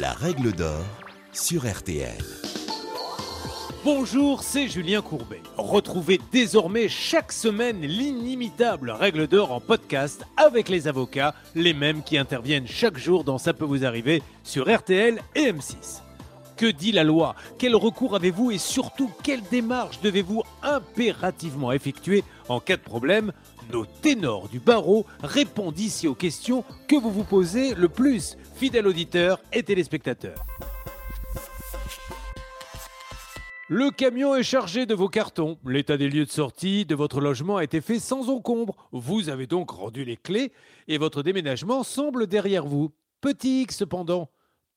[0.00, 0.84] La règle d'or
[1.32, 2.18] sur RTL.
[3.84, 5.40] Bonjour, c'est Julien Courbet.
[5.56, 12.18] Retrouvez désormais chaque semaine l'inimitable règle d'or en podcast avec les avocats, les mêmes qui
[12.18, 16.00] interviennent chaque jour dans Ça peut vous arriver sur RTL et M6.
[16.56, 17.36] Que dit la loi?
[17.58, 23.32] Quel recours avez-vous et surtout quelle démarche devez-vous impérativement effectuer en cas de problème?
[23.72, 28.86] Nos ténors du barreau répondent ici aux questions que vous vous posez le plus, fidèles
[28.86, 30.44] auditeurs et téléspectateurs.
[33.68, 35.58] Le camion est chargé de vos cartons.
[35.64, 38.76] L'état des lieux de sortie de votre logement a été fait sans encombre.
[38.92, 40.52] Vous avez donc rendu les clés
[40.86, 42.92] et votre déménagement semble derrière vous.
[43.22, 44.28] Petit X cependant,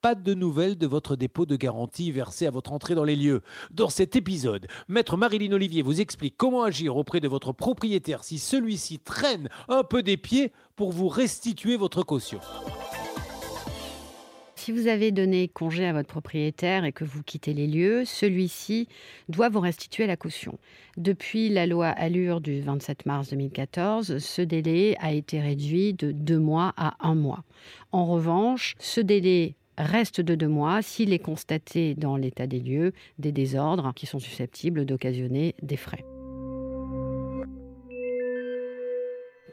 [0.00, 3.42] pas de nouvelles de votre dépôt de garantie versé à votre entrée dans les lieux.
[3.70, 8.38] Dans cet épisode, Maître Marilyn Olivier vous explique comment agir auprès de votre propriétaire si
[8.38, 12.40] celui-ci traîne un peu des pieds pour vous restituer votre caution.
[14.68, 18.86] Si vous avez donné congé à votre propriétaire et que vous quittez les lieux, celui-ci
[19.30, 20.58] doit vous restituer la caution.
[20.98, 26.38] Depuis la loi Allure du 27 mars 2014, ce délai a été réduit de deux
[26.38, 27.44] mois à un mois.
[27.92, 32.92] En revanche, ce délai reste de deux mois s'il est constaté dans l'état des lieux
[33.18, 36.04] des désordres qui sont susceptibles d'occasionner des frais.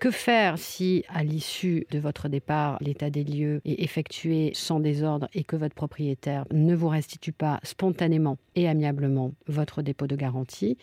[0.00, 5.28] Que faire si, à l'issue de votre départ, l'état des lieux est effectué sans désordre
[5.32, 10.76] et que votre propriétaire ne vous restitue pas spontanément et amiablement votre dépôt de garantie?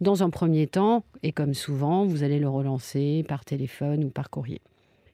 [0.00, 4.30] Dans un premier temps, et comme souvent, vous allez le relancer par téléphone ou par
[4.30, 4.60] courrier.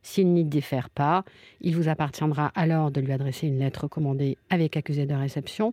[0.05, 1.25] S'il n'y défère pas,
[1.63, 5.73] il vous appartiendra alors de lui adresser une lettre commandée avec accusé de réception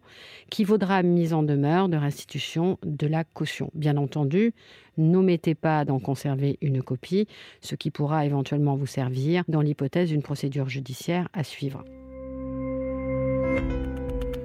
[0.49, 3.69] qui vaudra mise en demeure de restitution de la caution.
[3.75, 4.53] Bien entendu,
[4.97, 7.27] n'omettez pas d'en conserver une copie,
[7.59, 11.83] ce qui pourra éventuellement vous servir dans l'hypothèse d'une procédure judiciaire à suivre.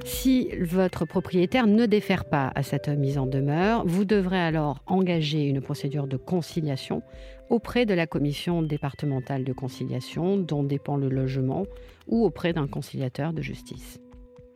[0.06, 5.42] Si votre propriétaire ne défère pas à cette mise en demeure, vous devrez alors engager
[5.42, 7.02] une procédure de conciliation
[7.50, 11.66] auprès de la commission départementale de conciliation dont dépend le logement
[12.06, 13.98] ou auprès d'un conciliateur de justice.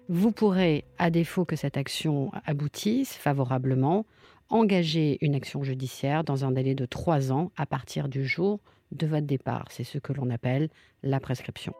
[0.09, 4.07] Vous pourrez, à défaut que cette action aboutisse favorablement,
[4.51, 8.61] engager une action judiciaire dans un délai de trois ans à partir du jour
[8.93, 9.67] de votre départ.
[9.71, 10.69] C'est ce que l'on appelle
[11.03, 11.75] la prescription.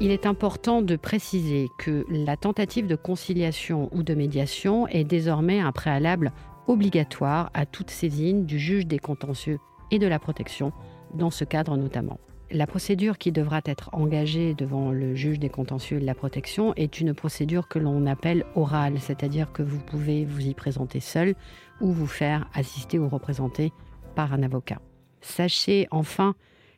[0.00, 5.60] Il est important de préciser que la tentative de conciliation ou de médiation est désormais
[5.60, 6.32] un préalable
[6.66, 9.58] obligatoire à toute saisine du juge des contentieux
[9.90, 10.72] et de la protection,
[11.14, 12.18] dans ce cadre notamment.
[12.50, 16.74] La procédure qui devra être engagée devant le juge des contentieux et de la protection
[16.74, 21.34] est une procédure que l'on appelle orale, c'est-à-dire que vous pouvez vous y présenter seul
[21.80, 23.72] ou vous faire assister ou représenter
[24.14, 24.80] par un avocat.
[25.20, 26.34] Sachez enfin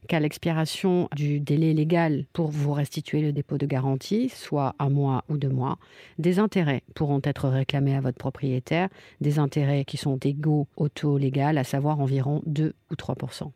[0.09, 5.25] qu'à l'expiration du délai légal pour vous restituer le dépôt de garantie, soit un mois
[5.29, 5.79] ou deux mois,
[6.19, 8.89] des intérêts pourront être réclamés à votre propriétaire,
[9.21, 13.51] des intérêts qui sont égaux au taux légal, à savoir environ 2 ou 3%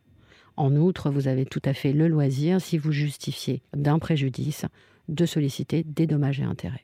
[0.57, 4.65] En outre, vous avez tout à fait le loisir, si vous justifiez d'un préjudice,
[5.09, 6.83] de solliciter des dommages et intérêts.